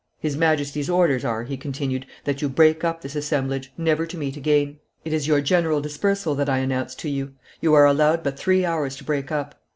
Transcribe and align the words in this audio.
"His 0.19 0.35
Majesty's 0.35 0.89
orders 0.89 1.23
are," 1.23 1.43
he 1.43 1.55
continued, 1.57 2.07
"that 2.23 2.41
you 2.41 2.49
break 2.49 2.83
up 2.83 3.03
this 3.03 3.15
assemblage, 3.15 3.71
never 3.77 4.07
to 4.07 4.17
meet 4.17 4.35
again. 4.35 4.79
It 5.05 5.13
is 5.13 5.27
your 5.27 5.41
general 5.41 5.79
dispersal 5.79 6.33
that 6.33 6.49
I 6.49 6.57
announce 6.57 6.95
to 6.95 7.07
you; 7.11 7.33
you 7.61 7.75
are 7.75 7.85
allowed 7.85 8.23
but 8.23 8.35
three 8.39 8.65
hours 8.65 8.95
to 8.95 9.03
break 9.03 9.31
up." 9.31 9.61